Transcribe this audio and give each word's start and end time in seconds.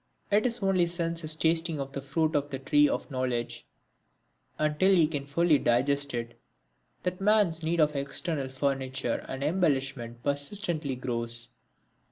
It 0.31 0.47
is 0.47 0.63
only 0.63 0.87
since 0.87 1.21
his 1.21 1.35
tasting 1.35 1.79
of 1.79 1.91
the 1.91 2.01
fruit 2.01 2.35
of 2.35 2.49
the 2.49 2.57
tree 2.57 2.89
of 2.89 3.11
knowledge, 3.11 3.67
and 4.57 4.79
till 4.79 4.95
he 4.95 5.05
can 5.05 5.27
fully 5.27 5.59
digest 5.59 6.15
it, 6.15 6.39
that 7.03 7.21
man's 7.21 7.61
need 7.61 7.77
for 7.77 7.95
external 7.99 8.49
furniture 8.49 9.23
and 9.29 9.43
embellishment 9.43 10.23
persistently 10.23 10.95
grows. 10.95 11.49